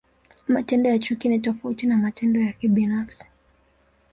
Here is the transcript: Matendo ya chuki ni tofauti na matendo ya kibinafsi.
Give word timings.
Matendo 0.47 0.89
ya 0.89 0.99
chuki 0.99 1.29
ni 1.29 1.39
tofauti 1.39 1.87
na 1.87 1.97
matendo 1.97 2.39
ya 2.41 2.53
kibinafsi. 2.53 3.25